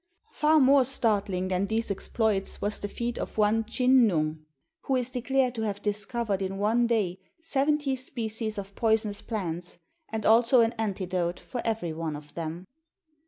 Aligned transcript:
Far 0.31 0.59
more 0.59 0.83
startling 0.83 1.49
than 1.49 1.67
these 1.67 1.91
exploits 1.91 2.59
was 2.59 2.79
the 2.79 2.87
feat 2.87 3.19
of 3.19 3.37
one 3.37 3.63
Chin 3.65 4.07
nung, 4.07 4.47
who 4.85 4.95
is 4.95 5.11
declared 5.11 5.53
to 5.53 5.61
have 5.61 5.83
discovered 5.83 6.41
in 6.41 6.57
one 6.57 6.87
day 6.87 7.19
seventy 7.43 7.95
species 7.95 8.57
of 8.57 8.73
poisonous 8.73 9.21
plants 9.21 9.77
and 10.09 10.25
also 10.25 10.61
an 10.61 10.71
antidote 10.79 11.39
for 11.39 11.61
every 11.63 11.93
one 11.93 12.15
of 12.15 12.33
them. 12.33 12.65